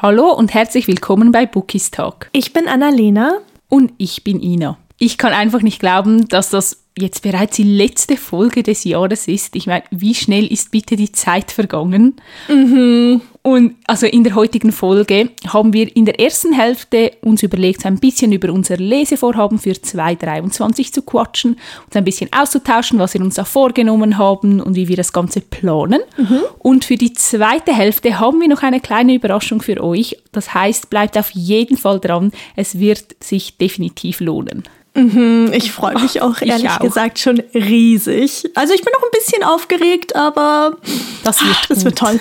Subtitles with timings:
[0.00, 2.28] Hallo und herzlich willkommen bei Bookies Talk.
[2.30, 3.38] Ich bin Annalena.
[3.68, 4.78] Und ich bin Ina.
[4.96, 9.56] Ich kann einfach nicht glauben, dass das jetzt bereits die letzte Folge des Jahres ist.
[9.56, 12.16] Ich meine, wie schnell ist bitte die Zeit vergangen?
[12.48, 13.20] Mhm.
[13.42, 17.98] Und also in der heutigen Folge haben wir in der ersten Hälfte uns überlegt, ein
[17.98, 21.56] bisschen über unser Lesevorhaben für 2023 zu quatschen,
[21.86, 25.40] uns ein bisschen auszutauschen, was wir uns da vorgenommen haben und wie wir das Ganze
[25.40, 26.00] planen.
[26.18, 26.40] Mhm.
[26.58, 30.18] Und für die zweite Hälfte haben wir noch eine kleine Überraschung für euch.
[30.32, 32.32] Das heißt, bleibt auf jeden Fall dran.
[32.54, 34.64] Es wird sich definitiv lohnen.
[34.98, 36.80] Mhm, ich freue mich auch ehrlich auch.
[36.80, 38.50] gesagt schon riesig.
[38.54, 40.76] Also ich bin noch ein bisschen aufgeregt, aber
[41.22, 42.18] das wird, das wird toll.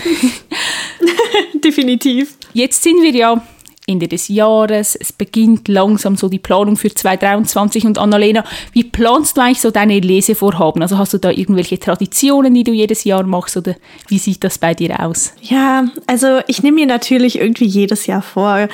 [1.64, 2.38] Definitiv.
[2.54, 3.42] Jetzt sind wir ja
[3.88, 4.96] Ende des Jahres.
[4.96, 7.86] Es beginnt langsam so die Planung für 2023.
[7.86, 10.82] Und Annalena, wie planst du eigentlich so deine Lesevorhaben?
[10.82, 13.76] Also hast du da irgendwelche Traditionen, die du jedes Jahr machst oder
[14.10, 15.34] wie sieht das bei dir aus?
[15.42, 18.68] Ja, also ich nehme mir natürlich irgendwie jedes Jahr vor,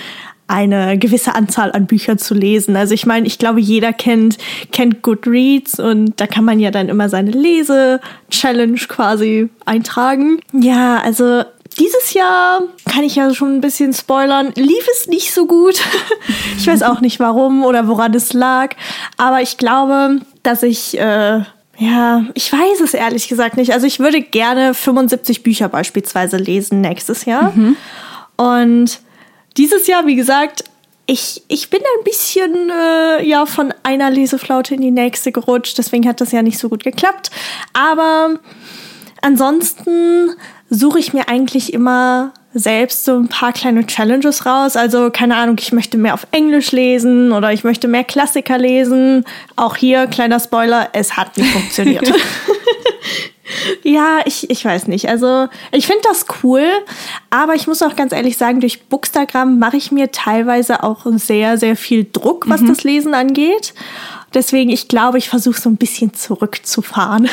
[0.47, 2.75] eine gewisse Anzahl an Büchern zu lesen.
[2.75, 4.37] Also ich meine, ich glaube, jeder kennt,
[4.71, 10.39] kennt Goodreads und da kann man ja dann immer seine Lese-Challenge quasi eintragen.
[10.51, 11.43] Ja, also
[11.79, 15.81] dieses Jahr kann ich ja schon ein bisschen spoilern, lief es nicht so gut.
[16.57, 18.75] ich weiß auch nicht warum oder woran es lag,
[19.17, 21.41] aber ich glaube, dass ich äh,
[21.77, 23.73] ja, ich weiß es ehrlich gesagt nicht.
[23.73, 27.51] Also ich würde gerne 75 Bücher beispielsweise lesen nächstes Jahr.
[27.55, 27.75] Mhm.
[28.37, 28.99] Und
[29.57, 30.63] dieses Jahr, wie gesagt,
[31.05, 36.07] ich, ich bin ein bisschen äh, ja von einer Leseflaute in die nächste gerutscht, deswegen
[36.07, 37.29] hat das ja nicht so gut geklappt.
[37.73, 38.39] Aber
[39.21, 40.31] ansonsten
[40.69, 44.75] suche ich mir eigentlich immer selbst so ein paar kleine Challenges raus.
[44.75, 49.25] Also keine Ahnung, ich möchte mehr auf Englisch lesen oder ich möchte mehr Klassiker lesen.
[49.55, 52.07] Auch hier kleiner Spoiler, es hat nicht funktioniert.
[53.83, 55.09] Ja, ich, ich weiß nicht.
[55.09, 56.65] Also, ich finde das cool,
[57.29, 61.57] aber ich muss auch ganz ehrlich sagen, durch Bookstagram mache ich mir teilweise auch sehr,
[61.57, 62.67] sehr viel Druck, was mhm.
[62.67, 63.73] das Lesen angeht.
[64.33, 67.29] Deswegen, ich glaube, ich versuche so ein bisschen zurückzufahren.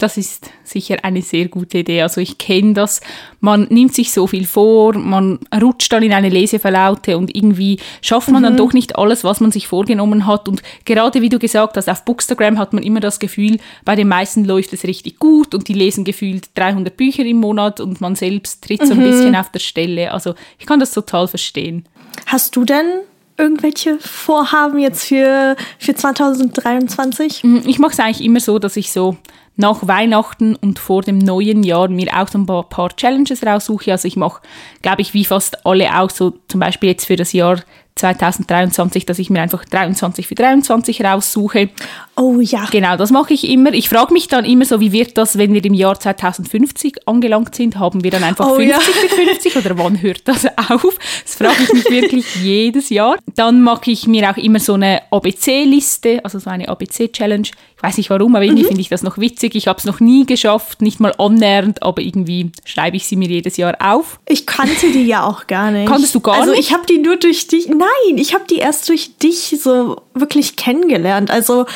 [0.00, 2.02] Das ist sicher eine sehr gute Idee.
[2.02, 3.00] Also ich kenne das.
[3.40, 8.30] Man nimmt sich so viel vor, man rutscht dann in eine Leseverlaute und irgendwie schafft
[8.30, 8.46] man mhm.
[8.46, 10.48] dann doch nicht alles, was man sich vorgenommen hat.
[10.48, 14.06] Und gerade wie du gesagt hast, auf Bookstagram hat man immer das Gefühl, bei den
[14.06, 18.14] meisten läuft es richtig gut und die lesen gefühlt 300 Bücher im Monat und man
[18.14, 19.04] selbst tritt so ein mhm.
[19.04, 20.12] bisschen auf der Stelle.
[20.12, 21.84] Also ich kann das total verstehen.
[22.26, 23.00] Hast du denn
[23.38, 27.44] irgendwelche Vorhaben jetzt für, für 2023?
[27.44, 29.16] Mhm, ich mache es eigentlich immer so, dass ich so
[29.56, 33.90] nach Weihnachten und vor dem neuen Jahr mir auch so ein paar, Challenges raussuche.
[33.90, 34.40] Also ich mache,
[34.82, 37.60] glaube ich, wie fast alle auch so zum Beispiel jetzt für das Jahr
[37.98, 41.68] 2023, dass ich mir einfach 23 für 23 raussuche.
[42.16, 42.66] Oh ja.
[42.70, 43.72] Genau, das mache ich immer.
[43.72, 47.54] Ich frage mich dann immer so, wie wird das, wenn wir im Jahr 2050 angelangt
[47.54, 47.78] sind?
[47.78, 48.80] Haben wir dann einfach oh, 50 ja.
[48.80, 50.98] für 50 oder wann hört das auf?
[51.22, 53.16] Das frage ich mich wirklich jedes Jahr.
[53.34, 57.48] Dann mache ich mir auch immer so eine ABC-Liste, also so eine ABC-Challenge.
[57.78, 58.68] Ich weiß nicht warum, aber irgendwie mhm.
[58.68, 59.54] finde ich das noch witzig.
[59.54, 63.28] Ich habe es noch nie geschafft, nicht mal annähernd, aber irgendwie schreibe ich sie mir
[63.28, 64.18] jedes Jahr auf.
[64.28, 65.88] Ich kannte die ja auch gar nicht.
[65.88, 66.58] Kanntest du gar also, nicht?
[66.58, 67.68] Also ich habe die nur durch dich.
[67.68, 71.30] Nein, ich habe die erst durch dich so wirklich kennengelernt.
[71.30, 71.66] Also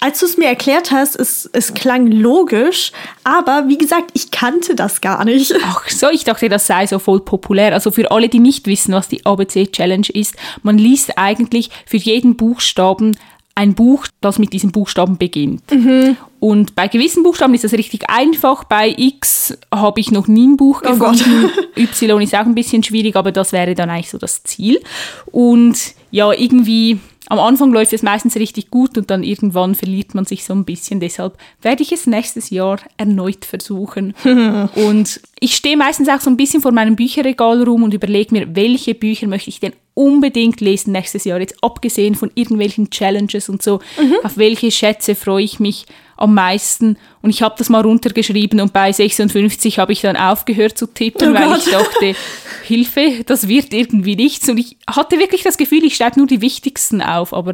[0.00, 2.92] als du es mir erklärt hast, es, es klang logisch,
[3.24, 5.52] aber wie gesagt, ich kannte das gar nicht.
[5.64, 7.74] Ach so, ich dachte, das sei so voll populär.
[7.74, 11.98] Also für alle, die nicht wissen, was die ABC Challenge ist, man liest eigentlich für
[11.98, 13.16] jeden Buchstaben
[13.60, 15.70] ein Buch, das mit diesem Buchstaben beginnt.
[15.70, 16.16] Mhm.
[16.40, 18.64] Und bei gewissen Buchstaben ist das richtig einfach.
[18.64, 21.50] Bei X habe ich noch nie ein Buch oh gefunden.
[21.76, 24.80] y ist auch ein bisschen schwierig, aber das wäre dann eigentlich so das Ziel.
[25.26, 25.76] Und
[26.10, 26.98] ja, irgendwie
[27.28, 30.64] am Anfang läuft es meistens richtig gut und dann irgendwann verliert man sich so ein
[30.64, 30.98] bisschen.
[30.98, 34.14] Deshalb werde ich es nächstes Jahr erneut versuchen.
[34.24, 38.56] und ich stehe meistens auch so ein bisschen vor meinem Bücherregal rum und überlege mir,
[38.56, 43.62] welche Bücher möchte ich denn unbedingt lesen nächstes Jahr, jetzt abgesehen von irgendwelchen Challenges und
[43.62, 43.80] so.
[44.00, 44.14] Mhm.
[44.22, 45.84] Auf welche Schätze freue ich mich
[46.16, 46.96] am meisten?
[47.20, 51.32] Und ich habe das mal runtergeschrieben und bei 56 habe ich dann aufgehört zu tippen,
[51.32, 51.66] oh weil Gott.
[51.66, 52.14] ich dachte,
[52.64, 54.48] Hilfe, das wird irgendwie nichts.
[54.48, 57.52] Und ich hatte wirklich das Gefühl, ich schreibe nur die wichtigsten auf, aber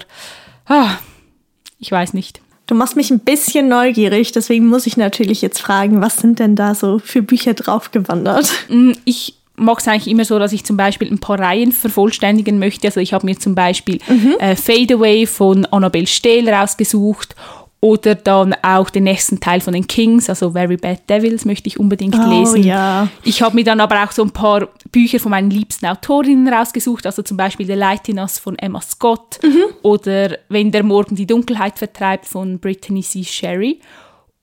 [0.66, 0.99] ah,
[1.81, 2.40] ich weiß nicht.
[2.69, 6.54] Du machst mich ein bisschen neugierig, deswegen muss ich natürlich jetzt fragen, was sind denn
[6.54, 8.52] da so für Bücher draufgewandert?
[8.69, 12.58] Mm, ich mag es eigentlich immer so, dass ich zum Beispiel ein paar Reihen vervollständigen
[12.58, 12.88] möchte.
[12.88, 14.35] Also ich habe mir zum Beispiel mhm.
[14.38, 17.35] äh, Fade Away von Annabelle Stehl rausgesucht
[17.81, 21.79] oder dann auch den nächsten Teil von den Kings, also Very Bad Devils, möchte ich
[21.79, 22.64] unbedingt oh, lesen.
[22.64, 23.08] Ja.
[23.23, 27.06] Ich habe mir dann aber auch so ein paar Bücher von meinen liebsten Autorinnen rausgesucht,
[27.06, 29.64] also zum Beispiel The Light in Us von Emma Scott mhm.
[29.82, 33.23] oder Wenn der Morgen die Dunkelheit vertreibt von Brittany C.
[33.23, 33.81] Sherry.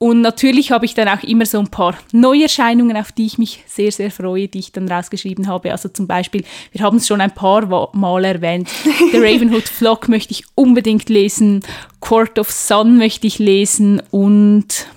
[0.03, 3.63] Und natürlich habe ich dann auch immer so ein paar Neuerscheinungen, auf die ich mich
[3.67, 5.71] sehr, sehr freue, die ich dann rausgeschrieben habe.
[5.71, 10.33] Also zum Beispiel, wir haben es schon ein paar Mal erwähnt, The Ravenhood Flock möchte
[10.33, 11.61] ich unbedingt lesen,
[12.01, 14.01] Court of Sun möchte ich lesen.
[14.11, 14.87] Und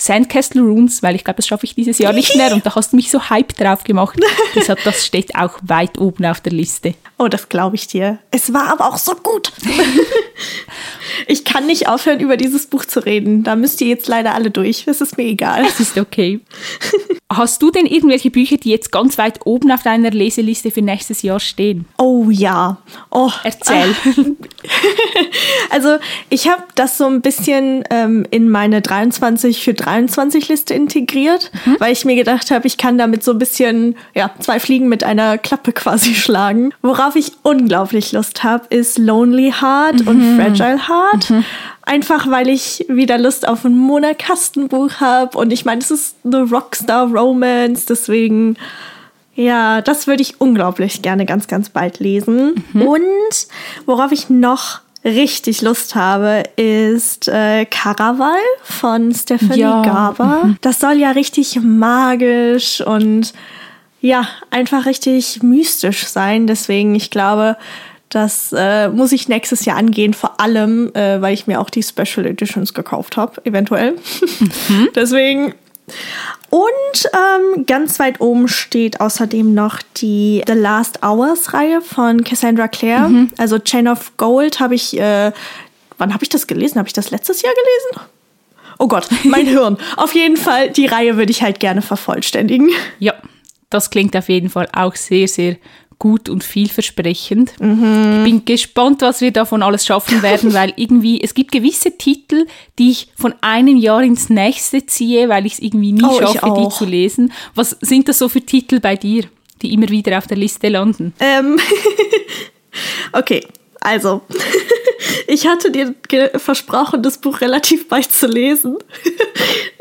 [0.00, 2.92] Sandcastle Runes, weil ich glaube, das schaffe ich dieses Jahr nicht mehr und da hast
[2.92, 4.18] du mich so hype drauf gemacht.
[4.54, 6.94] Deshalb, das steht auch weit oben auf der Liste.
[7.18, 8.18] Oh, das glaube ich dir.
[8.30, 9.52] Es war aber auch so gut.
[11.26, 13.44] ich kann nicht aufhören, über dieses Buch zu reden.
[13.44, 14.86] Da müsst ihr jetzt leider alle durch.
[14.86, 15.66] Es ist mir egal.
[15.66, 16.40] Es ist okay.
[17.32, 21.22] Hast du denn irgendwelche Bücher, die jetzt ganz weit oben auf deiner Leseliste für nächstes
[21.22, 21.84] Jahr stehen?
[21.96, 22.78] Oh ja.
[23.12, 23.94] Oh, Erzähl.
[25.70, 25.98] also
[26.28, 31.76] ich habe das so ein bisschen ähm, in meine 23 für 23 Liste integriert, mhm.
[31.78, 35.04] weil ich mir gedacht habe, ich kann damit so ein bisschen ja zwei Fliegen mit
[35.04, 36.74] einer Klappe quasi schlagen.
[36.82, 40.08] Worauf ich unglaublich Lust habe, ist Lonely Heart mhm.
[40.08, 41.30] und Fragile Heart.
[41.30, 41.44] Mhm.
[41.90, 45.36] Einfach weil ich wieder Lust auf ein Mona Kastenbuch habe.
[45.36, 48.56] Und ich meine, es ist eine Rockstar Romance, deswegen.
[49.34, 52.62] Ja, das würde ich unglaublich gerne ganz, ganz bald lesen.
[52.72, 52.82] Mhm.
[52.82, 53.46] Und
[53.86, 59.82] worauf ich noch richtig Lust habe, ist äh, Caraval von Stephanie ja.
[59.82, 60.44] Garber.
[60.44, 60.58] Mhm.
[60.60, 63.32] Das soll ja richtig magisch und
[64.00, 66.46] ja, einfach richtig mystisch sein.
[66.46, 67.56] Deswegen, ich glaube,
[68.10, 71.82] das äh, muss ich nächstes Jahr angehen, vor allem, äh, weil ich mir auch die
[71.82, 73.92] Special Editions gekauft habe, eventuell.
[74.68, 74.88] Mhm.
[74.94, 75.54] Deswegen.
[76.50, 82.68] Und ähm, ganz weit oben steht außerdem noch die The Last Hours Reihe von Cassandra
[82.68, 83.08] Clare.
[83.08, 83.30] Mhm.
[83.38, 85.32] Also Chain of Gold habe ich, äh,
[85.98, 86.78] wann habe ich das gelesen?
[86.78, 88.08] Habe ich das letztes Jahr gelesen?
[88.78, 89.76] Oh Gott, mein Hirn.
[89.96, 92.70] Auf jeden Fall, die Reihe würde ich halt gerne vervollständigen.
[92.98, 93.14] Ja,
[93.68, 95.56] das klingt auf jeden Fall auch sehr, sehr
[96.00, 97.52] gut und vielversprechend.
[97.60, 98.24] Mhm.
[98.24, 102.46] Ich bin gespannt, was wir davon alles schaffen werden, weil irgendwie, es gibt gewisse Titel,
[102.80, 106.52] die ich von einem Jahr ins nächste ziehe, weil ich es irgendwie nie oh, schaffe,
[106.58, 107.32] die zu lesen.
[107.54, 109.24] Was sind das so für Titel bei dir,
[109.62, 111.12] die immer wieder auf der Liste landen?
[111.20, 111.58] Ähm
[113.12, 113.46] okay,
[113.80, 114.22] also,
[115.26, 115.94] ich hatte dir
[116.36, 118.78] versprochen, das Buch relativ bald zu lesen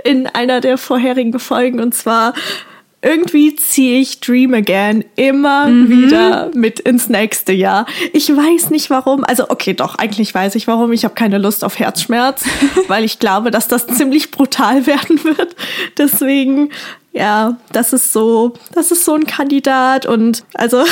[0.04, 2.34] in einer der vorherigen Folgen und zwar
[3.02, 5.90] irgendwie ziehe ich Dream Again immer mhm.
[5.90, 7.86] wieder mit ins nächste Jahr.
[8.12, 9.24] Ich weiß nicht warum.
[9.24, 10.92] Also okay, doch, eigentlich weiß ich warum.
[10.92, 12.44] Ich habe keine Lust auf Herzschmerz,
[12.88, 15.56] weil ich glaube, dass das ziemlich brutal werden wird.
[15.98, 16.72] Deswegen,
[17.14, 20.84] ja, das ist so, das ist so ein Kandidat und also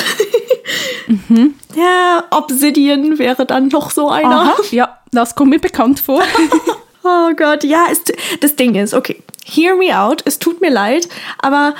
[1.07, 1.55] mhm.
[1.75, 4.41] ja, Obsidian wäre dann noch so einer.
[4.41, 6.23] Aha, ja, das kommt mir bekannt vor.
[7.03, 11.09] oh Gott, ja, ist, das Ding ist, okay, hear me out, es tut mir leid,
[11.39, 11.75] aber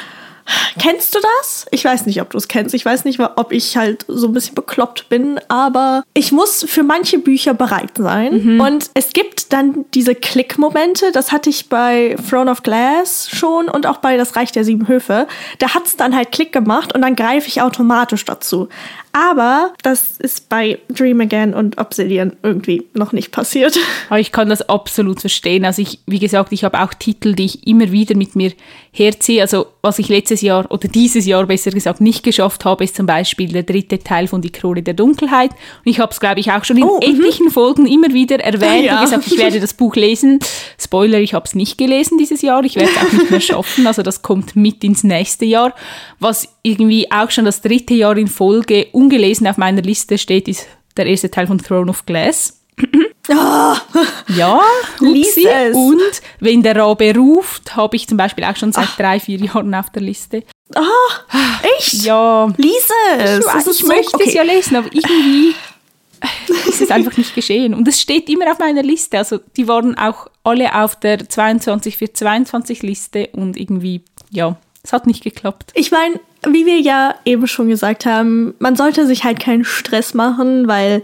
[0.79, 1.65] Kennst du das?
[1.71, 2.73] Ich weiß nicht, ob du es kennst.
[2.73, 6.83] Ich weiß nicht, ob ich halt so ein bisschen bekloppt bin, aber ich muss für
[6.83, 8.43] manche Bücher bereit sein.
[8.43, 8.61] Mhm.
[8.61, 11.11] Und es gibt dann diese Klickmomente.
[11.11, 14.87] Das hatte ich bei Throne of Glass schon und auch bei Das Reich der Sieben
[14.87, 15.27] Höfe.
[15.59, 18.69] Da hat es dann halt Klick gemacht und dann greife ich automatisch dazu.
[19.11, 23.77] Aber das ist bei Dream Again und Obsidian irgendwie noch nicht passiert.
[24.17, 25.65] Ich kann das absolut verstehen.
[25.65, 28.53] Also ich, wie gesagt, ich habe auch Titel, die ich immer wieder mit mir
[28.91, 29.41] herziehe.
[29.41, 33.05] Also was ich letztes Jahr oder dieses Jahr besser gesagt nicht geschafft habe, ist zum
[33.05, 35.51] Beispiel der dritte Teil von Die Krone der Dunkelheit.
[35.51, 37.15] Und ich habe es, glaube ich, auch schon in oh, mhm.
[37.15, 38.95] etlichen Folgen immer wieder erwähnt ja.
[38.95, 40.39] und gesagt, ich werde das Buch lesen.
[40.79, 42.63] Spoiler, ich habe es nicht gelesen dieses Jahr.
[42.63, 43.87] Ich werde es auch nicht mehr schaffen.
[43.87, 45.73] Also das kommt mit ins nächste Jahr.
[46.19, 50.67] Was irgendwie auch schon das dritte Jahr in Folge ungelesen auf meiner Liste steht, ist
[50.95, 52.61] der erste Teil von Throne of Glass.
[53.29, 53.75] Oh,
[54.35, 54.61] ja,
[55.01, 55.75] es.
[55.75, 58.97] Und wenn der Rabe ruft, habe ich zum Beispiel auch schon seit Ach.
[58.97, 60.43] drei, vier Jahren auf der Liste.
[60.75, 60.81] Oh,
[61.77, 61.93] echt?
[62.03, 62.47] Ja.
[62.57, 63.39] Lies es.
[63.39, 64.25] Ich, ich so, möchte okay.
[64.27, 65.55] es ja lesen, aber irgendwie
[66.67, 67.73] ist es einfach nicht geschehen.
[67.73, 69.17] Und es steht immer auf meiner Liste.
[69.17, 74.57] Also die waren auch alle auf der 22 für 22 Liste und irgendwie, ja,
[74.87, 75.71] es hat nicht geklappt.
[75.75, 76.17] Ich meine,
[76.47, 81.01] wie wir ja eben schon gesagt haben, man sollte sich halt keinen Stress machen, weil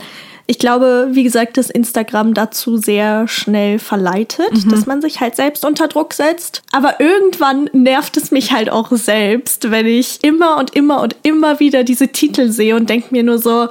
[0.47, 4.69] ich glaube, wie gesagt, dass Instagram dazu sehr schnell verleitet, mhm.
[4.69, 6.63] dass man sich halt selbst unter Druck setzt.
[6.71, 11.59] Aber irgendwann nervt es mich halt auch selbst, wenn ich immer und immer und immer
[11.59, 13.67] wieder diese Titel sehe und denke mir nur so,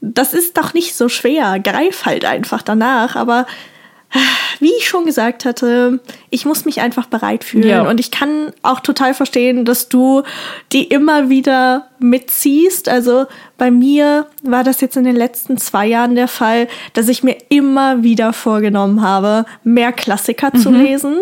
[0.00, 3.14] das ist doch nicht so schwer, greif halt einfach danach.
[3.14, 3.46] Aber
[4.60, 7.68] wie ich schon gesagt hatte, ich muss mich einfach bereit fühlen.
[7.68, 7.88] Ja.
[7.88, 10.22] Und ich kann auch total verstehen, dass du
[10.72, 12.88] die immer wieder mitziehst.
[12.88, 13.26] Also
[13.58, 17.36] bei mir war das jetzt in den letzten zwei Jahren der Fall, dass ich mir
[17.48, 20.58] immer wieder vorgenommen habe, mehr Klassiker mhm.
[20.58, 21.20] zu lesen.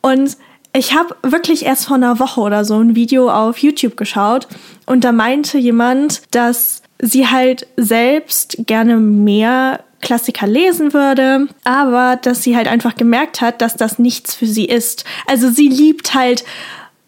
[0.00, 0.36] Und
[0.72, 4.46] ich habe wirklich erst vor einer Woche oder so ein Video auf YouTube geschaut
[4.86, 12.42] und da meinte jemand, dass sie halt selbst gerne mehr Klassiker lesen würde, aber dass
[12.42, 15.04] sie halt einfach gemerkt hat, dass das nichts für sie ist.
[15.26, 16.44] Also sie liebt halt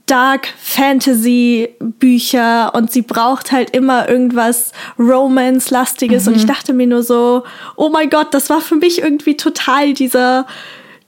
[0.07, 6.33] Dark Fantasy Bücher und sie braucht halt immer irgendwas Romance-lastiges mhm.
[6.33, 7.45] und ich dachte mir nur so,
[7.77, 10.47] oh mein Gott, das war für mich irgendwie total dieser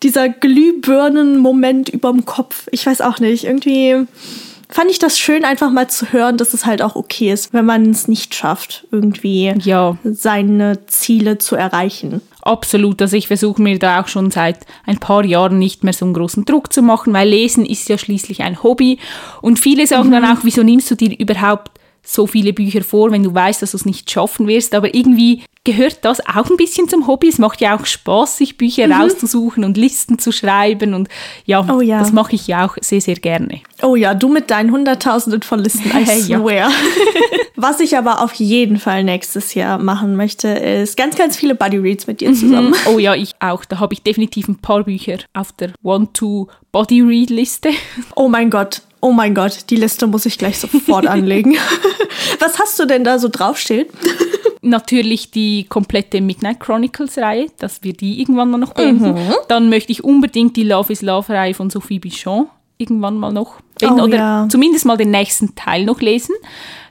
[0.03, 2.67] dieser Glühbirnen-Moment überm Kopf.
[2.73, 4.07] Ich weiß auch nicht, irgendwie
[4.73, 7.65] fand ich das schön, einfach mal zu hören, dass es halt auch okay ist, wenn
[7.65, 9.97] man es nicht schafft, irgendwie ja.
[10.03, 12.23] seine Ziele zu erreichen.
[12.41, 13.01] Absolut.
[13.01, 16.15] Also ich versuche mir da auch schon seit ein paar Jahren nicht mehr so einen
[16.15, 18.99] großen Druck zu machen, weil Lesen ist ja schließlich ein Hobby.
[19.43, 20.13] Und viele sagen mhm.
[20.13, 21.71] dann auch, wieso nimmst du dir überhaupt
[22.05, 24.75] so viele Bücher vor, wenn du weißt, dass du es nicht schaffen wirst.
[24.75, 27.29] Aber irgendwie gehört das auch ein bisschen zum Hobby.
[27.29, 28.95] Es macht ja auch Spaß, sich Bücher mhm.
[28.95, 30.95] rauszusuchen und Listen zu schreiben.
[30.95, 31.09] Und
[31.45, 32.01] ja, oh ja.
[32.01, 33.61] das mache ich ja auch sehr, sehr gerne.
[33.83, 36.71] Oh ja, du mit deinen Hunderttausenden von Listen, I swear.
[37.55, 41.77] Was ich aber auf jeden Fall nächstes Jahr machen möchte, ist ganz, ganz viele Buddy
[41.77, 42.35] Reads mit dir mhm.
[42.35, 42.75] zusammen.
[42.93, 43.65] Oh ja, ich auch.
[43.65, 47.71] Da habe ich definitiv ein paar Bücher auf der One-to-Body-Read-Liste.
[48.17, 48.83] Oh mein Gott.
[49.05, 51.57] Oh mein Gott, die Liste muss ich gleich sofort anlegen.
[52.39, 53.89] Was hast du denn da so draufstehen?
[54.63, 59.15] Natürlich die komplette Midnight Chronicles Reihe, dass wir die irgendwann mal noch beenden.
[59.15, 59.35] Mhm.
[59.49, 62.47] Dann möchte ich unbedingt die Love is Love Reihe von Sophie Bichon
[62.79, 64.49] irgendwann mal noch beenden oh, oder ja.
[64.49, 66.35] zumindest mal den nächsten Teil noch lesen.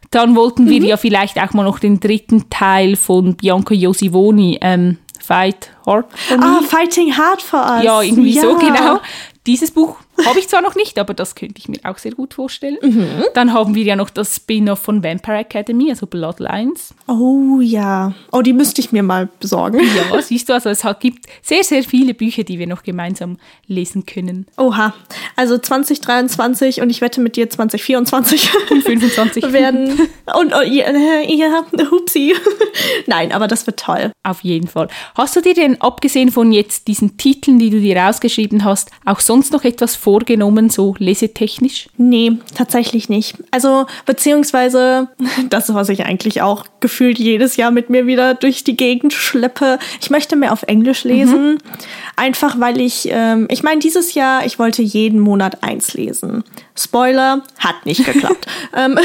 [0.10, 0.88] Dann wollten wir mhm.
[0.88, 6.38] ja vielleicht auch mal noch den dritten Teil von Bianca Josivoni, ähm, Fight Hard for
[6.38, 6.44] Me.
[6.44, 7.84] Ah, Fighting Hard for Us.
[7.84, 8.42] Ja, irgendwie ja.
[8.42, 9.00] so genau.
[9.48, 12.34] Dieses Buch habe ich zwar noch nicht, aber das könnte ich mir auch sehr gut
[12.34, 12.78] vorstellen.
[12.82, 13.24] Mhm.
[13.34, 16.94] Dann haben wir ja noch das Spin-off von Vampire Academy, also Bloodlines.
[17.08, 18.14] Oh ja.
[18.32, 19.80] Oh, die müsste ich mir mal besorgen.
[19.80, 23.38] Ja, siehst du, also es gibt sehr, sehr viele Bücher, die wir noch gemeinsam
[23.68, 24.46] lesen können.
[24.58, 24.94] Oha.
[25.36, 30.08] Also 2023 und ich wette mit dir 2024 und 25 werden.
[30.38, 32.36] Und oh, ja, ja, hupsi.
[33.08, 34.12] Nein, aber das wird toll.
[34.24, 34.88] Auf jeden Fall.
[35.16, 39.20] Hast du dir denn, abgesehen von jetzt diesen Titeln, die du dir rausgeschrieben hast, auch
[39.20, 41.88] sonst noch etwas vor vorgenommen, so lesetechnisch?
[41.96, 43.38] Nee, tatsächlich nicht.
[43.52, 45.08] Also, beziehungsweise
[45.50, 49.80] das, was ich eigentlich auch gefühlt jedes Jahr mit mir wieder durch die Gegend schleppe.
[50.02, 51.54] Ich möchte mehr auf Englisch lesen.
[51.54, 51.58] Mhm.
[52.18, 56.44] Einfach weil ich, ähm, ich meine, dieses Jahr, ich wollte jeden Monat eins lesen.
[56.84, 58.48] Spoiler, hat nicht geklappt.
[58.76, 58.98] ähm,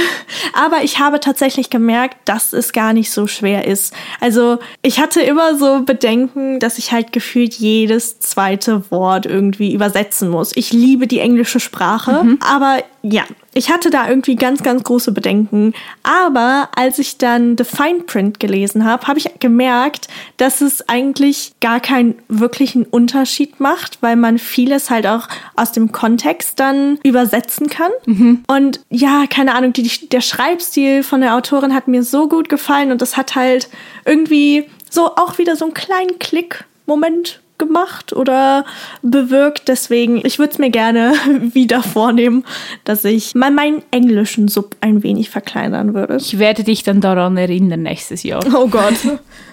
[0.55, 3.95] aber ich habe tatsächlich gemerkt, dass es gar nicht so schwer ist.
[4.21, 10.29] Also ich hatte immer so Bedenken, dass ich halt gefühlt jedes zweite Wort irgendwie übersetzen
[10.29, 10.53] muss.
[10.57, 12.39] Ich liebe die englische Sprache, mhm.
[12.41, 13.25] aber ja,
[13.57, 15.73] ich hatte da irgendwie ganz, ganz große Bedenken.
[16.03, 21.55] Aber als ich dann The Fine Print gelesen habe, habe ich gemerkt, dass es eigentlich
[21.63, 27.71] gar keinen wirklichen Unterschied macht, weil man vieles halt auch aus dem Kontext dann übersetzen
[27.71, 27.91] kann.
[28.05, 28.45] Mhm.
[28.47, 32.93] Und ja, keine Ahnung, die, der Schreibstil von der Autorin hat mir so gut gefallen
[32.93, 33.71] und das hat halt
[34.05, 38.65] irgendwie so auch wieder so einen kleinen Klick-Moment gemacht oder
[39.03, 39.69] bewirkt.
[39.69, 41.15] Deswegen, ich würde es mir gerne
[41.53, 42.45] wieder vornehmen,
[42.85, 46.17] dass ich mal meinen englischen Sub ein wenig verkleinern würde.
[46.17, 48.45] Ich werde dich dann daran erinnern nächstes Jahr.
[48.55, 48.95] Oh Gott.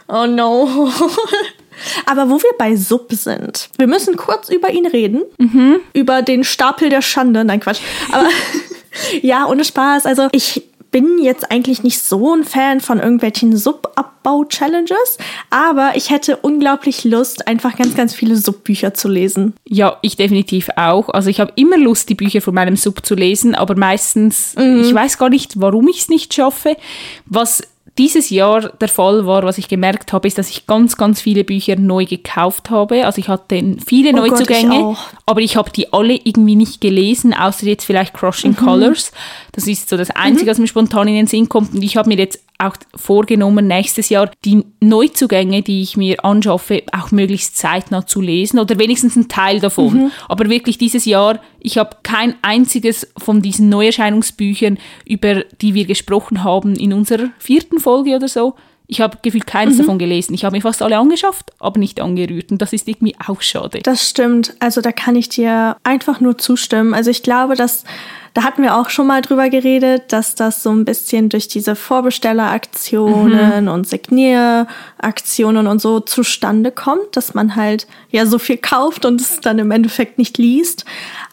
[0.07, 0.89] Oh no.
[2.05, 5.23] Aber wo wir bei Sub sind, wir müssen kurz über ihn reden.
[5.37, 5.79] Mhm.
[5.93, 7.43] Über den Stapel der Schande.
[7.43, 7.81] Nein, Quatsch.
[8.11, 8.27] Aber
[9.21, 10.05] ja, ohne Spaß.
[10.05, 15.17] Also ich bin jetzt eigentlich nicht so ein Fan von irgendwelchen Subabbau-Challenges,
[15.49, 19.55] aber ich hätte unglaublich Lust, einfach ganz, ganz viele Subbücher zu lesen.
[19.67, 21.09] Ja, ich definitiv auch.
[21.09, 24.81] Also ich habe immer Lust, die Bücher von meinem Sub zu lesen, aber meistens, mhm.
[24.81, 26.77] ich weiß gar nicht, warum ich es nicht schaffe.
[27.25, 27.63] Was
[27.97, 31.43] dieses Jahr der Fall war, was ich gemerkt habe, ist, dass ich ganz, ganz viele
[31.43, 33.05] Bücher neu gekauft habe.
[33.05, 36.81] Also ich hatte viele oh Neuzugänge, Gott, ich aber ich habe die alle irgendwie nicht
[36.81, 38.65] gelesen, außer jetzt vielleicht Crushing mhm.
[38.65, 39.11] Colors.
[39.51, 40.51] Das ist so das Einzige, mhm.
[40.51, 41.73] was mir spontan in den Sinn kommt.
[41.73, 46.83] Und ich habe mir jetzt auch vorgenommen, nächstes Jahr die Neuzugänge, die ich mir anschaffe,
[46.91, 50.05] auch möglichst zeitnah zu lesen oder wenigstens einen Teil davon.
[50.05, 50.11] Mhm.
[50.27, 56.43] Aber wirklich dieses Jahr, ich habe kein einziges von diesen Neuerscheinungsbüchern, über die wir gesprochen
[56.43, 58.55] haben, in unserer vierten Folge oder so.
[58.87, 59.79] Ich habe gefühlt keines mhm.
[59.79, 60.33] davon gelesen.
[60.33, 62.51] Ich habe mir fast alle angeschafft, aber nicht angerührt.
[62.51, 63.79] Und das ist irgendwie auch schade.
[63.81, 64.55] Das stimmt.
[64.59, 66.93] Also da kann ich dir einfach nur zustimmen.
[66.93, 67.85] Also ich glaube, dass
[68.33, 71.75] da hatten wir auch schon mal drüber geredet, dass das so ein bisschen durch diese
[71.75, 73.71] Vorbestelleraktionen mhm.
[73.71, 79.39] und Signieraktionen und so zustande kommt, dass man halt ja so viel kauft und es
[79.39, 80.83] dann im Endeffekt nicht liest.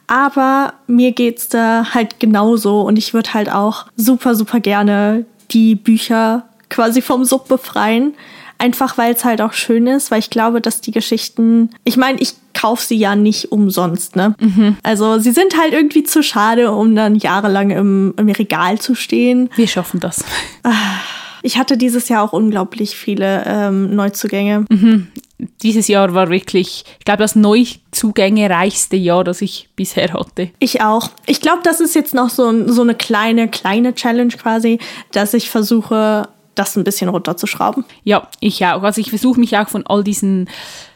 [0.09, 5.76] Aber mir geht's da halt genauso und ich würde halt auch super, super gerne die
[5.76, 8.15] Bücher quasi vom Sub befreien.
[8.59, 12.21] Einfach weil es halt auch schön ist, weil ich glaube, dass die Geschichten, ich meine,
[12.21, 14.35] ich kaufe sie ja nicht umsonst, ne?
[14.39, 14.77] Mhm.
[14.83, 19.49] Also sie sind halt irgendwie zu schade, um dann jahrelang im, im Regal zu stehen.
[19.57, 20.25] Wir schaffen das.
[20.62, 20.73] Ah,
[21.43, 24.67] Ich hatte dieses Jahr auch unglaublich viele ähm, Neuzugänge.
[24.69, 25.07] Mhm.
[25.62, 30.50] Dieses Jahr war wirklich, ich glaube, das Neuzugänge reichste Jahr, das ich bisher hatte.
[30.59, 31.09] Ich auch.
[31.25, 34.79] Ich glaube, das ist jetzt noch so, so eine kleine, kleine Challenge quasi,
[35.12, 36.29] dass ich versuche,
[36.61, 37.85] das ein bisschen runterzuschrauben.
[38.05, 38.83] Ja, ich auch.
[38.83, 40.49] Also ich versuche mich auch von all diesen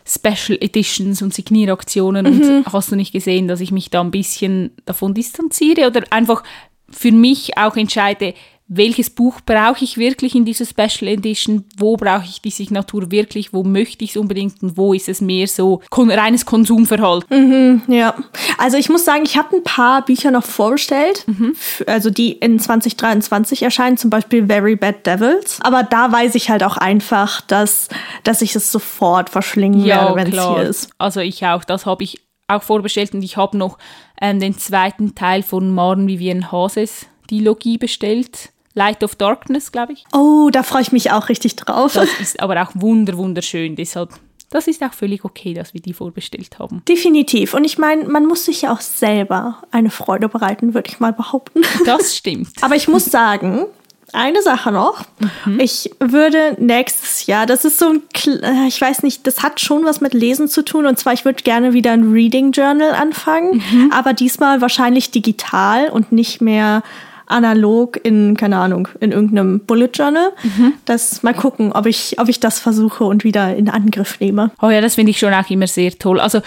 [0.06, 2.42] Special Editions und Signieraktionen mhm.
[2.42, 6.42] und hast du nicht gesehen, dass ich mich da ein bisschen davon distanziere oder einfach
[6.90, 8.34] für mich auch entscheide,
[8.66, 13.52] welches Buch brauche ich wirklich in dieser Special Edition, wo brauche ich die Signatur wirklich,
[13.52, 17.28] wo möchte ich es unbedingt und wo ist es mehr so kon reines Konsumverhalten.
[17.28, 18.14] Mhm, ja,
[18.56, 21.54] also ich muss sagen, ich habe ein paar Bücher noch vorbestellt, mhm.
[21.86, 26.62] also die in 2023 erscheinen, zum Beispiel Very Bad Devils, aber da weiß ich halt
[26.62, 27.88] auch einfach, dass,
[28.22, 30.90] dass ich es sofort verschlingen ja, werde, wenn es hier ist.
[30.96, 33.78] Also ich auch, das habe ich auch vorbestellt und ich habe noch
[34.20, 38.50] ähm, den zweiten Teil von Maren Vivian Hases Dilogie bestellt.
[38.74, 40.04] Light of Darkness, glaube ich.
[40.12, 41.94] Oh, da freue ich mich auch richtig drauf.
[41.94, 43.76] Das ist aber auch wunder, wunderschön.
[43.76, 44.10] Deshalb,
[44.50, 46.82] das ist auch völlig okay, dass wir die vorbestellt haben.
[46.88, 47.54] Definitiv.
[47.54, 51.12] Und ich meine, man muss sich ja auch selber eine Freude bereiten, würde ich mal
[51.12, 51.62] behaupten.
[51.86, 52.50] Das stimmt.
[52.62, 53.66] aber ich muss sagen,
[54.12, 55.04] eine Sache noch.
[55.44, 55.60] Mhm.
[55.60, 58.02] Ich würde nächstes Jahr, das ist so ein,
[58.42, 60.86] äh, ich weiß nicht, das hat schon was mit Lesen zu tun.
[60.86, 63.92] Und zwar, ich würde gerne wieder ein Reading Journal anfangen, mhm.
[63.92, 66.82] aber diesmal wahrscheinlich digital und nicht mehr
[67.26, 70.32] analog in, keine Ahnung, in irgendeinem Bullet Journal.
[70.42, 70.74] Mhm.
[70.84, 74.50] Das mal gucken, ob ich, ob ich das versuche und wieder in Angriff nehme.
[74.60, 76.20] Oh ja, das finde ich schon auch immer sehr toll.
[76.20, 76.40] Also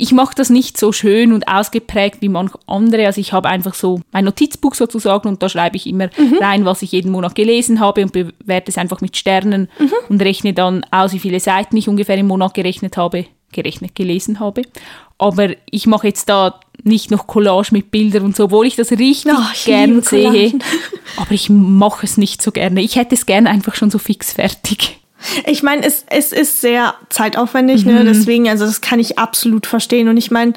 [0.00, 3.06] ich mache das nicht so schön und ausgeprägt wie manche andere.
[3.06, 6.38] Also ich habe einfach so mein Notizbuch sozusagen und da schreibe ich immer mhm.
[6.40, 9.92] rein, was ich jeden Monat gelesen habe und bewerte es einfach mit Sternen mhm.
[10.08, 14.38] und rechne dann aus, wie viele Seiten ich ungefähr im Monat gerechnet habe, gerechnet gelesen
[14.38, 14.62] habe.
[15.18, 18.90] Aber ich mache jetzt da nicht noch Collage mit Bildern und so, obwohl ich das
[18.90, 20.52] richtig oh, gern sehe.
[21.16, 22.80] Aber ich mache es nicht so gerne.
[22.80, 24.98] Ich hätte es gerne einfach schon so fix fertig.
[25.46, 27.92] Ich meine, es, es ist sehr zeitaufwendig, ne?
[27.92, 27.98] mhm.
[27.98, 28.04] ne?
[28.04, 30.08] deswegen, also das kann ich absolut verstehen.
[30.08, 30.52] Und ich meine,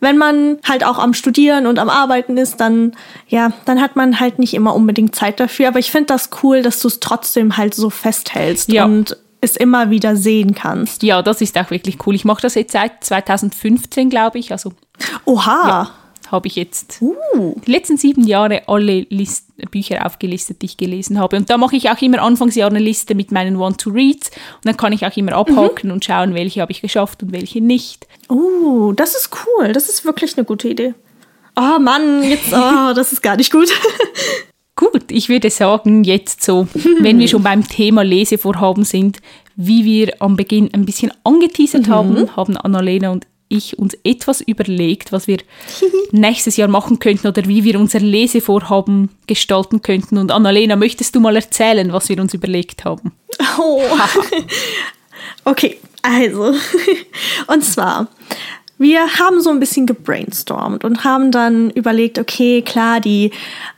[0.00, 2.92] wenn man halt auch am Studieren und am Arbeiten ist, dann,
[3.28, 5.68] ja, dann hat man halt nicht immer unbedingt Zeit dafür.
[5.68, 8.84] Aber ich finde das cool, dass du es trotzdem halt so festhältst ja.
[8.84, 11.04] und es immer wieder sehen kannst.
[11.04, 12.16] Ja, das ist auch wirklich cool.
[12.16, 14.50] Ich mache das jetzt seit 2015, glaube ich.
[14.50, 14.72] Also,
[15.24, 15.68] Oha!
[15.68, 15.90] Ja
[16.32, 17.54] habe ich jetzt uh.
[17.64, 21.36] die letzten sieben Jahre alle List Bücher aufgelistet, die ich gelesen habe.
[21.36, 24.30] Und da mache ich auch immer Anfangsjahr eine Liste mit meinen Want-to-Reads.
[24.30, 25.92] Und dann kann ich auch immer abhaken mhm.
[25.92, 28.08] und schauen, welche habe ich geschafft und welche nicht.
[28.28, 29.72] Oh, das ist cool.
[29.72, 30.94] Das ist wirklich eine gute Idee.
[31.54, 33.68] Oh Mann, jetzt, oh, das ist gar nicht gut.
[34.74, 36.66] gut, ich würde sagen, jetzt so,
[37.00, 39.18] wenn wir schon beim Thema Lesevorhaben sind,
[39.54, 41.92] wie wir am Beginn ein bisschen angeteasert mhm.
[41.92, 45.38] haben, haben Annalena und ich uns etwas überlegt, was wir
[46.12, 50.18] nächstes Jahr machen könnten oder wie wir unser Lesevorhaben gestalten könnten.
[50.18, 53.12] Und Annalena, möchtest du mal erzählen, was wir uns überlegt haben?
[53.58, 53.82] Oh.
[55.44, 56.54] okay, also.
[57.46, 58.08] Und zwar,
[58.78, 63.30] wir haben so ein bisschen gebrainstormt und haben dann überlegt, okay, klar, die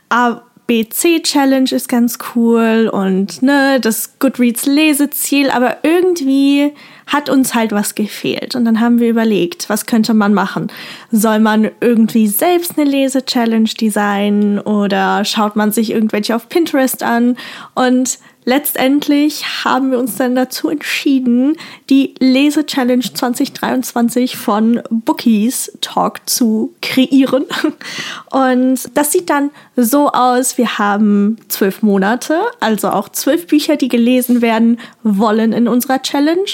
[0.09, 6.73] ABC Challenge ist ganz cool und ne, das Goodreads Leseziel, aber irgendwie
[7.07, 8.55] hat uns halt was gefehlt.
[8.55, 10.71] Und dann haben wir überlegt, was könnte man machen?
[11.11, 17.37] Soll man irgendwie selbst eine Lese-Challenge designen oder schaut man sich irgendwelche auf Pinterest an?
[17.73, 21.57] Und letztendlich haben wir uns dann dazu entschieden,
[21.89, 27.45] die Lese-Challenge 2023 von Bookies Talk zu kreieren.
[28.31, 33.89] Und das sieht dann so aus, wir haben zwölf Monate, also auch zwölf Bücher, die
[33.89, 36.45] gelesen werden wollen in unserer Challenge.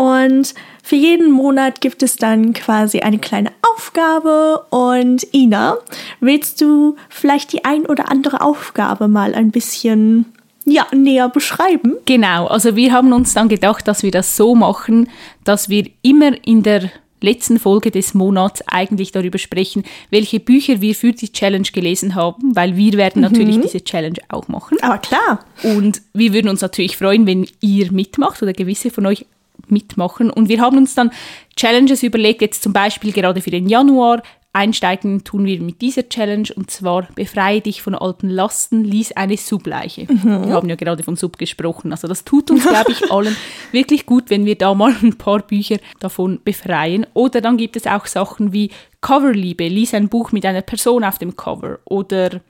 [0.00, 4.64] Und für jeden Monat gibt es dann quasi eine kleine Aufgabe.
[4.70, 5.76] Und Ina,
[6.20, 10.24] willst du vielleicht die ein oder andere Aufgabe mal ein bisschen
[10.64, 11.96] ja, näher beschreiben?
[12.06, 15.10] Genau, also wir haben uns dann gedacht, dass wir das so machen,
[15.44, 20.94] dass wir immer in der letzten Folge des Monats eigentlich darüber sprechen, welche Bücher wir
[20.94, 23.62] für die Challenge gelesen haben, weil wir werden natürlich mhm.
[23.62, 24.78] diese Challenge auch machen.
[24.80, 25.44] Aber klar.
[25.62, 29.26] Und wir würden uns natürlich freuen, wenn ihr mitmacht oder gewisse von euch
[29.68, 30.30] mitmachen.
[30.30, 31.10] Und wir haben uns dann
[31.56, 34.22] Challenges überlegt, jetzt zum Beispiel gerade für den Januar.
[34.52, 39.36] Einsteigen tun wir mit dieser Challenge und zwar befreie dich von alten Lasten, lies eine
[39.36, 40.12] Subleiche.
[40.12, 40.48] Mhm.
[40.48, 41.92] Wir haben ja gerade von Sub gesprochen.
[41.92, 43.36] Also das tut uns, glaube ich, allen
[43.70, 47.06] wirklich gut, wenn wir da mal ein paar Bücher davon befreien.
[47.14, 48.70] Oder dann gibt es auch Sachen wie
[49.00, 51.78] Coverliebe, lies ein Buch mit einer Person auf dem Cover.
[51.84, 52.40] Oder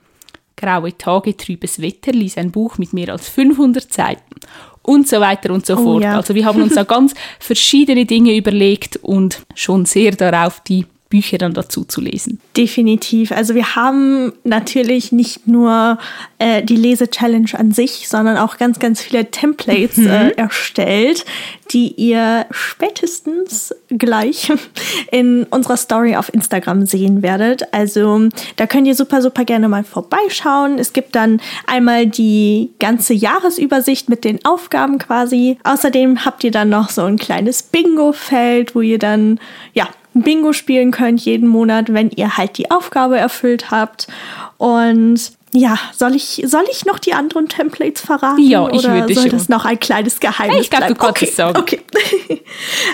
[0.57, 4.35] Graue Tage, trübes Wetter, lies ein Buch mit mehr als 500 Seiten
[4.83, 6.03] und so weiter und so oh, fort.
[6.03, 6.17] Ja.
[6.17, 11.37] Also wir haben uns da ganz verschiedene Dinge überlegt und schon sehr darauf die Bücher
[11.37, 12.39] dann dazu zu lesen.
[12.57, 13.31] Definitiv.
[13.31, 15.99] Also wir haben natürlich nicht nur
[16.39, 20.07] äh, die Lese-Challenge an sich, sondern auch ganz, ganz viele Templates mhm.
[20.07, 21.25] äh, erstellt,
[21.71, 24.51] die ihr spätestens gleich
[25.11, 27.73] in unserer Story auf Instagram sehen werdet.
[27.73, 30.79] Also da könnt ihr super, super gerne mal vorbeischauen.
[30.79, 35.57] Es gibt dann einmal die ganze Jahresübersicht mit den Aufgaben quasi.
[35.63, 39.39] Außerdem habt ihr dann noch so ein kleines Bingo-Feld, wo ihr dann
[39.73, 44.07] ja Bingo spielen könnt jeden Monat, wenn ihr halt die Aufgabe erfüllt habt.
[44.57, 48.41] Und ja, soll ich, soll ich noch die anderen Templates verraten?
[48.41, 51.21] Ja, ich oder würde soll das noch ein kleines Geheimnis hey, ich glaube, du kannst
[51.21, 51.57] okay, sagen.
[51.59, 51.79] Okay.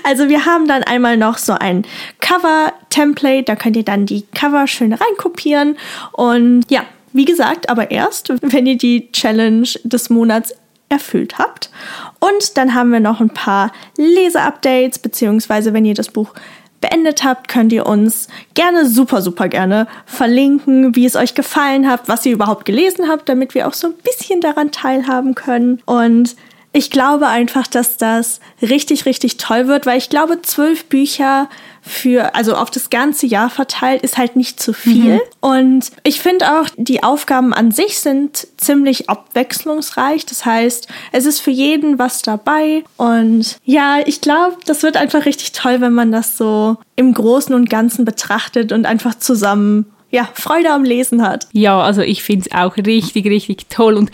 [0.04, 1.86] Also wir haben dann einmal noch so ein
[2.20, 5.78] Cover-Template, da könnt ihr dann die Cover schön reinkopieren.
[6.14, 10.54] Und ja, wie gesagt, aber erst, wenn ihr die Challenge des Monats
[10.90, 11.70] erfüllt habt.
[12.20, 16.34] Und dann haben wir noch ein paar Leseupdates, beziehungsweise wenn ihr das Buch
[16.82, 22.08] beendet habt, könnt ihr uns gerne, super, super gerne verlinken, wie es euch gefallen hat,
[22.08, 25.82] was ihr überhaupt gelesen habt, damit wir auch so ein bisschen daran teilhaben können.
[25.86, 26.36] Und
[26.78, 31.50] ich glaube einfach, dass das richtig, richtig toll wird, weil ich glaube, zwölf Bücher
[31.82, 35.16] für, also auf das ganze Jahr verteilt, ist halt nicht zu viel.
[35.16, 35.22] Mhm.
[35.42, 40.28] Und ich finde auch, die Aufgaben an sich sind ziemlich abwechslungsreich.
[40.28, 42.84] Das heißt, es ist für jeden was dabei.
[42.96, 47.56] Und ja, ich glaube, das wird einfach richtig toll, wenn man das so im Großen
[47.56, 51.48] und Ganzen betrachtet und einfach zusammen ja, Freude am Lesen hat.
[51.54, 53.96] Ja, also ich finde es auch richtig, richtig toll.
[53.96, 54.12] Und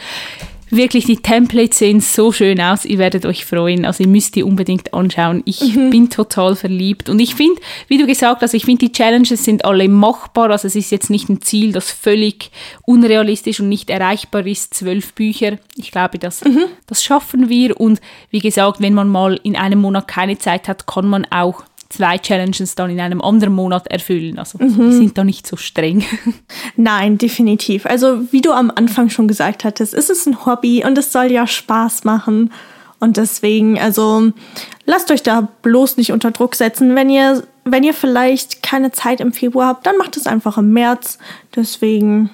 [0.70, 2.86] wirklich, die Templates sehen so schön aus.
[2.86, 3.86] Ihr werdet euch freuen.
[3.86, 5.42] Also ihr müsst die unbedingt anschauen.
[5.46, 5.90] Ich mhm.
[5.90, 7.10] bin total verliebt.
[7.10, 10.52] Und ich finde, wie du gesagt hast, ich finde, die Challenges sind alle machbar.
[10.52, 12.52] Also es ist jetzt nicht ein Ziel, das völlig
[12.84, 14.74] unrealistisch und nicht erreichbar ist.
[14.74, 15.58] Zwölf Bücher.
[15.76, 16.66] Ich glaube, das, mhm.
[16.88, 17.80] das schaffen wir.
[17.80, 21.64] Und wie gesagt, wenn man mal in einem Monat keine Zeit hat, kann man auch
[21.94, 24.40] zwei Challenges dann in einem anderen Monat erfüllen.
[24.40, 24.90] Also mhm.
[24.90, 26.04] die sind da nicht so streng.
[26.76, 27.86] Nein, definitiv.
[27.86, 31.32] Also wie du am Anfang schon gesagt hattest, ist es ein Hobby und es soll
[31.32, 32.52] ja Spaß machen.
[33.00, 34.32] Und deswegen, also
[34.86, 36.96] lasst euch da bloß nicht unter Druck setzen.
[36.96, 40.72] Wenn ihr, wenn ihr vielleicht keine Zeit im Februar habt, dann macht es einfach im
[40.72, 41.20] März.
[41.56, 42.30] Deswegen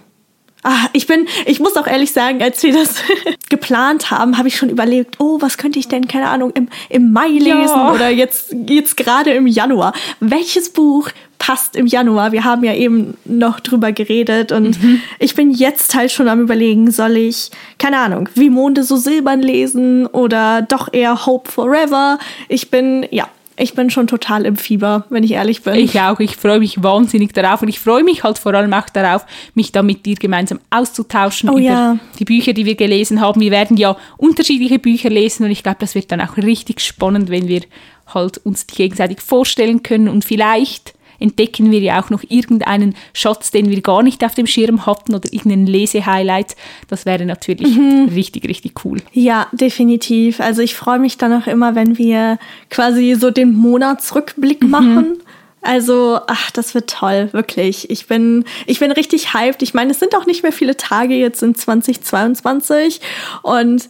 [0.64, 2.96] Ah, ich bin, ich muss auch ehrlich sagen, als wir das
[3.50, 7.14] geplant haben, habe ich schon überlegt, oh, was könnte ich denn, keine Ahnung, im, im
[7.14, 7.94] Mai lesen ja.
[7.94, 9.94] oder jetzt, jetzt gerade im Januar.
[10.20, 12.34] Welches Buch passt im Januar?
[12.34, 15.02] Wir haben ja eben noch drüber geredet und mhm.
[15.18, 19.42] ich bin jetzt halt schon am überlegen, soll ich, keine Ahnung, wie Monde so silbern
[19.42, 22.20] lesen oder doch eher Hope Forever?
[22.50, 25.76] Ich bin, ja, ich bin schon total im Fieber, wenn ich ehrlich bin.
[25.76, 26.20] Ich auch.
[26.20, 29.72] Ich freue mich wahnsinnig darauf und ich freue mich halt vor allem auch darauf, mich
[29.72, 32.00] da mit dir gemeinsam auszutauschen oh, über ja.
[32.18, 33.42] die Bücher, die wir gelesen haben.
[33.42, 37.30] Wir werden ja unterschiedliche Bücher lesen und ich glaube, das wird dann auch richtig spannend,
[37.30, 37.62] wenn wir
[38.08, 43.52] halt uns die gegenseitig vorstellen können und vielleicht entdecken wir ja auch noch irgendeinen Schatz,
[43.52, 46.56] den wir gar nicht auf dem Schirm hatten oder irgendeinen Lesehighlight.
[46.88, 48.10] Das wäre natürlich mhm.
[48.14, 49.02] richtig, richtig cool.
[49.14, 50.40] Ja, definitiv.
[50.40, 54.70] Also ich freue mich dann auch immer, wenn wir quasi so den Monatsrückblick mhm.
[54.70, 55.18] machen
[55.62, 57.90] also, ach, das wird toll, wirklich.
[57.90, 59.62] Ich bin, ich bin richtig hyped.
[59.62, 63.02] Ich meine, es sind auch nicht mehr viele Tage jetzt in 2022
[63.42, 63.90] und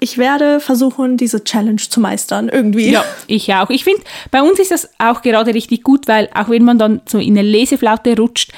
[0.00, 2.90] ich werde versuchen, diese Challenge zu meistern, irgendwie.
[2.90, 3.70] Ja, ich auch.
[3.70, 7.00] Ich finde, bei uns ist das auch gerade richtig gut, weil auch wenn man dann
[7.06, 8.52] so in eine Leseflaute rutscht,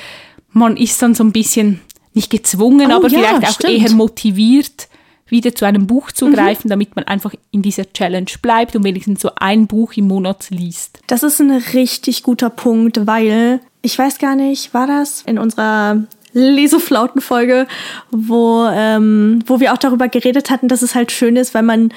[0.52, 1.80] man ist dann so ein bisschen
[2.12, 3.82] nicht gezwungen, oh, aber ja, vielleicht auch stimmt.
[3.82, 4.88] eher motiviert,
[5.26, 6.70] wieder zu einem Buch zu greifen, mhm.
[6.70, 11.00] damit man einfach in dieser Challenge bleibt und wenigstens so ein Buch im Monat liest.
[11.06, 16.04] Das ist ein richtig guter Punkt, weil ich weiß gar nicht, war das in unserer
[16.32, 17.66] Leseflautenfolge,
[18.10, 21.92] wo, ähm, wo wir auch darüber geredet hatten, dass es halt schön ist, wenn man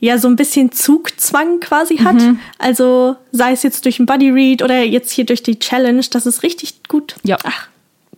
[0.00, 2.16] ja so ein bisschen Zugzwang quasi hat.
[2.16, 2.38] Mhm.
[2.58, 6.26] Also sei es jetzt durch ein Buddy Read oder jetzt hier durch die Challenge, das
[6.26, 7.16] ist richtig gut.
[7.24, 7.38] Ja.
[7.44, 7.68] Ach,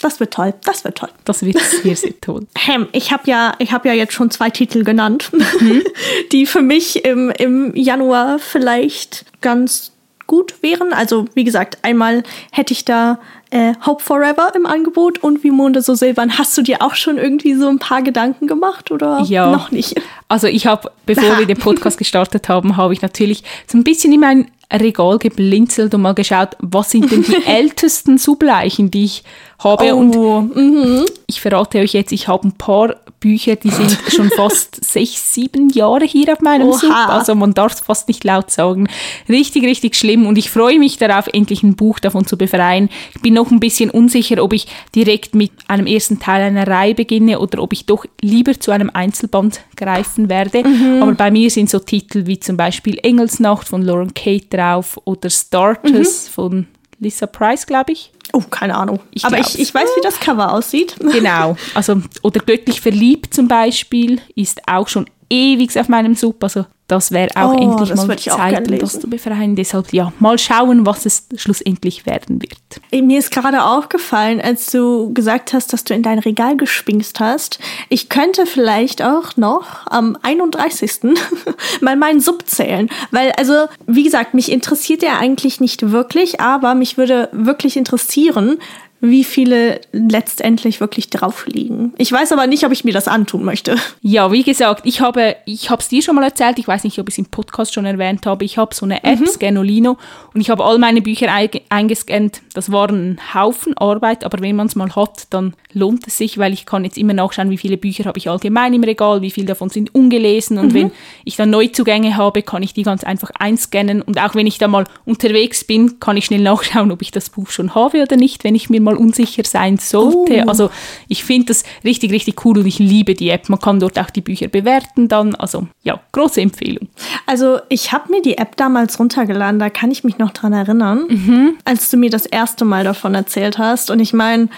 [0.00, 0.54] das wird toll.
[0.64, 1.10] Das wird toll.
[1.24, 2.46] Das wird sehr, sehr toll.
[2.56, 5.82] Hem, ich habe ja, ich habe ja jetzt schon zwei Titel genannt, mhm.
[6.32, 9.92] die für mich im, im Januar vielleicht ganz
[10.30, 10.92] gut wären.
[10.92, 13.18] Also wie gesagt, einmal hätte ich da
[13.50, 16.38] äh, Hope Forever im Angebot und Wie Monde so silbern.
[16.38, 19.50] Hast du dir auch schon irgendwie so ein paar Gedanken gemacht oder ja.
[19.50, 20.00] noch nicht?
[20.28, 24.12] Also ich habe, bevor wir den Podcast gestartet haben, habe ich natürlich so ein bisschen
[24.12, 29.24] in mein Regal geblinzelt und mal geschaut, was sind denn die ältesten Subleichen, die ich
[29.58, 29.92] habe.
[29.92, 31.06] Oh, und mhm.
[31.26, 35.68] ich verrate euch jetzt, ich habe ein paar Bücher, die sind schon fast sechs, sieben
[35.68, 36.78] Jahre hier auf meinem Oha.
[36.78, 36.90] Sub.
[36.90, 38.88] Also man darf es fast nicht laut sagen.
[39.28, 40.26] Richtig, richtig schlimm.
[40.26, 42.88] Und ich freue mich darauf, endlich ein Buch davon zu befreien.
[43.14, 46.94] Ich bin noch ein bisschen unsicher, ob ich direkt mit einem ersten Teil einer Reihe
[46.94, 50.66] beginne oder ob ich doch lieber zu einem Einzelband greifen werde.
[50.66, 51.02] Mhm.
[51.02, 55.28] Aber bei mir sind so Titel wie zum Beispiel Engelsnacht von Lauren Kate drauf oder
[55.30, 56.32] Starters mhm.
[56.32, 56.66] von
[56.98, 58.12] Lisa Price, glaube ich.
[58.32, 59.00] Oh, keine Ahnung.
[59.12, 59.54] Ich Aber glaub's.
[59.54, 60.96] ich, ich weiß, wie das Cover aussieht.
[61.00, 61.56] Genau.
[61.74, 66.42] Also, oder Göttlich verliebt zum Beispiel ist auch schon ewig auf meinem Sub.
[66.42, 69.54] Also das wäre auch Oh, endlich mal auch Zeit, um das zu befreien.
[69.54, 73.04] Deshalb ja, mal schauen, was es schlussendlich werden wird.
[73.04, 77.60] Mir ist gerade aufgefallen, als du gesagt hast, dass du in dein Regal gespingst hast.
[77.88, 81.14] Ich könnte vielleicht auch noch am 31.
[81.80, 82.90] mal meinen Sub zählen.
[83.12, 88.58] Weil, also, wie gesagt, mich interessiert er eigentlich nicht wirklich, aber mich würde wirklich interessieren,
[89.00, 91.92] wie viele letztendlich wirklich drauf liegen.
[91.96, 93.76] Ich weiß aber nicht, ob ich mir das antun möchte.
[94.02, 96.98] Ja, wie gesagt, ich habe ich habe es dir schon mal erzählt, ich weiß nicht,
[96.98, 99.96] ob ich es im Podcast schon erwähnt habe, ich habe so eine App, Scanolino,
[100.34, 101.28] und ich habe all meine Bücher
[101.68, 102.42] eingescannt.
[102.54, 106.38] Das war ein Haufen Arbeit, aber wenn man es mal hat, dann lohnt es sich,
[106.38, 109.30] weil ich kann jetzt immer nachschauen, wie viele Bücher habe ich allgemein im Regal, wie
[109.30, 110.90] viele davon sind ungelesen und wenn
[111.24, 114.68] ich dann Neuzugänge habe, kann ich die ganz einfach einscannen und auch wenn ich da
[114.68, 118.44] mal unterwegs bin, kann ich schnell nachschauen, ob ich das Buch schon habe oder nicht,
[118.44, 120.44] wenn ich mir mal unsicher sein sollte.
[120.44, 120.48] Oh.
[120.48, 120.70] Also
[121.08, 123.48] ich finde das richtig, richtig cool und ich liebe die App.
[123.48, 125.34] Man kann dort auch die Bücher bewerten dann.
[125.34, 126.88] Also ja, große Empfehlung.
[127.26, 131.56] Also ich habe mir die App damals runtergeladen, da kann ich mich noch dran erinnern,
[131.64, 133.90] als du mir das erste Mal davon erzählt hast.
[133.90, 134.48] Und ich meine,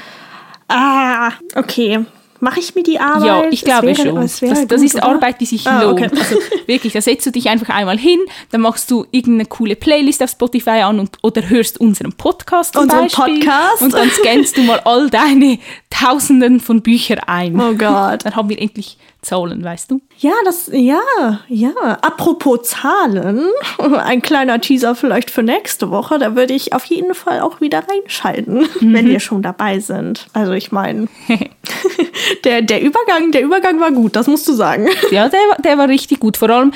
[0.69, 2.05] ah, okay,
[2.43, 3.25] mache ich mir die Arbeit?
[3.25, 4.15] Ja, ich glaube wäre- schon.
[4.17, 5.05] Das, das gut, ist oder?
[5.05, 6.01] Arbeit, die sich Ah, lohnt.
[6.03, 6.11] okay.
[6.19, 8.19] Also wirklich, da setzt du dich einfach einmal hin,
[8.51, 12.83] dann machst du irgendeine coole Playlist auf Spotify an und, oder hörst unseren Podcast zum
[12.83, 13.39] Unseren Beispiel.
[13.41, 13.83] Podcast.
[13.83, 15.59] Und dann scannst du mal all deine
[15.91, 17.59] Tausenden von Büchern ein.
[17.61, 18.25] Oh Gott.
[18.25, 20.01] Dann haben wir endlich Zahlen, weißt du?
[20.19, 21.01] Ja, das, ja,
[21.49, 21.71] ja.
[22.03, 23.47] Apropos Zahlen,
[23.99, 26.19] ein kleiner Teaser vielleicht für nächste Woche.
[26.19, 30.27] Da würde ich auf jeden Fall auch wieder reinschalten, wenn wir schon dabei sind.
[30.33, 31.07] Also ich meine,
[32.45, 34.89] der, der Übergang, der Übergang war gut, das musst du sagen.
[35.13, 36.37] Ja, der, der war richtig gut.
[36.37, 36.73] Vor allem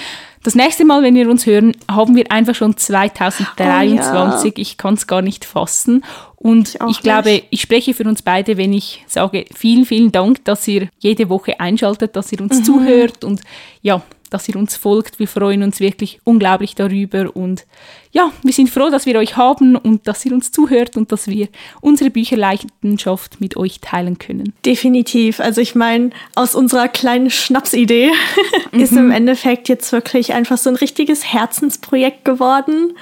[0.46, 4.54] das nächste Mal, wenn wir uns hören, haben wir einfach schon 2023.
[4.58, 6.04] Ich kann es gar nicht fassen.
[6.36, 7.46] Und Ich ich, glaube, nicht.
[7.50, 11.58] ich spreche für uns beide, wenn ich sage, vielen, vielen Dank, dass ihr jede Woche
[11.60, 12.48] einschaltet, dass ihr Mhm.
[12.50, 13.40] uns zuhört und
[13.82, 14.02] ja,
[14.36, 15.18] dass ihr uns folgt.
[15.18, 17.64] Wir freuen uns wirklich unglaublich darüber und
[18.12, 21.26] ja, wir sind froh, dass wir euch haben und dass ihr uns zuhört und dass
[21.26, 21.48] wir
[21.80, 24.52] unsere Bücherleidenschaft mit euch teilen können.
[24.66, 25.40] Definitiv.
[25.40, 28.10] Also ich meine, aus unserer kleinen Schnapsidee
[28.72, 32.92] ist im Endeffekt jetzt wirklich einfach so ein richtiges Herzensprojekt geworden,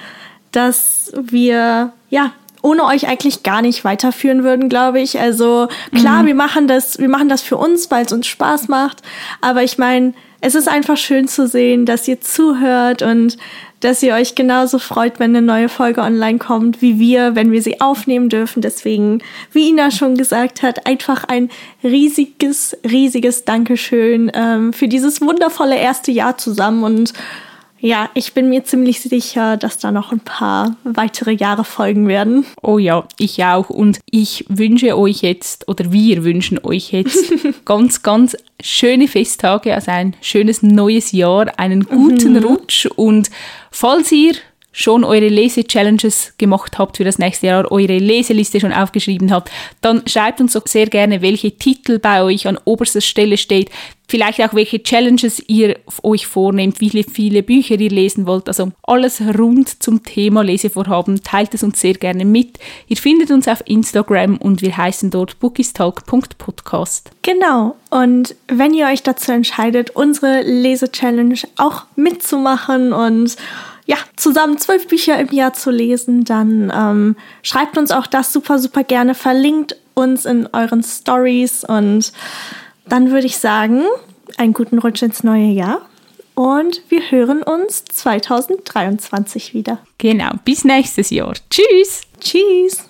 [0.52, 5.18] das wir ja ohne euch eigentlich gar nicht weiterführen würden, glaube ich.
[5.18, 9.02] Also klar, wir machen das, wir machen das für uns, weil es uns Spaß macht.
[9.40, 13.38] Aber ich meine, es ist einfach schön zu sehen, dass ihr zuhört und
[13.80, 17.62] dass ihr euch genauso freut, wenn eine neue Folge online kommt, wie wir, wenn wir
[17.62, 18.60] sie aufnehmen dürfen.
[18.60, 21.48] Deswegen, wie Ina schon gesagt hat, einfach ein
[21.82, 26.84] riesiges, riesiges Dankeschön ähm, für dieses wundervolle erste Jahr zusammen.
[26.84, 27.14] Und
[27.84, 32.46] ja, ich bin mir ziemlich sicher, dass da noch ein paar weitere Jahre folgen werden.
[32.62, 33.68] Oh ja, ich auch.
[33.68, 37.30] Und ich wünsche euch jetzt, oder wir wünschen euch jetzt
[37.66, 42.86] ganz, ganz schöne Festtage, also ein schönes neues Jahr, einen guten Rutsch.
[42.96, 43.30] Und
[43.70, 44.32] falls ihr
[44.76, 50.02] schon eure Lese-Challenges gemacht habt für das nächste Jahr, eure Leseliste schon aufgeschrieben habt, dann
[50.06, 53.70] schreibt uns doch sehr gerne, welche Titel bei euch an oberster Stelle steht,
[54.08, 58.72] vielleicht auch welche Challenges ihr euch vornehmt, wie viele, viele Bücher ihr lesen wollt, also
[58.82, 62.58] alles rund zum Thema Lesevorhaben, teilt es uns sehr gerne mit.
[62.88, 67.12] Ihr findet uns auf Instagram und wir heißen dort bookistalk.podcast.
[67.22, 67.76] Genau.
[67.90, 73.36] Und wenn ihr euch dazu entscheidet, unsere Lese-Challenge auch mitzumachen und
[73.86, 78.58] ja, zusammen zwölf Bücher im Jahr zu lesen, dann ähm, schreibt uns auch das super,
[78.58, 82.12] super gerne, verlinkt uns in euren Stories und
[82.86, 83.82] dann würde ich sagen,
[84.36, 85.82] einen guten Rutsch ins neue Jahr
[86.34, 89.78] und wir hören uns 2023 wieder.
[89.98, 91.34] Genau, bis nächstes Jahr.
[91.50, 92.02] Tschüss!
[92.20, 92.88] Tschüss!